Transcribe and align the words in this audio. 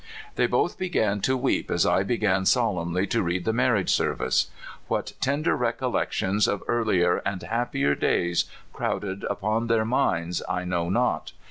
They 0.33 0.47
both 0.47 0.79
began 0.79 1.21
to 1.21 1.37
weep 1.37 1.69
as 1.69 1.85
I 1.85 2.01
began 2.01 2.47
solemnly 2.47 3.05
to 3.05 3.21
read 3.21 3.45
the 3.45 3.53
marriage 3.53 3.91
service. 3.91 4.49
What 4.87 5.13
tender 5.21 5.55
recollections 5.55 6.47
of 6.47 6.63
earlier 6.67 7.17
and 7.17 7.43
happier 7.43 7.93
days 7.93 8.45
crowded 8.73 9.25
upon 9.29 9.67
their 9.67 9.85
minds 9.85 10.41
I 10.49 10.63
know 10.65 10.89
not. 10.89 11.33